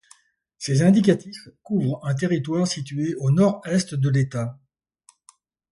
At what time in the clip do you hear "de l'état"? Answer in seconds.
3.93-4.59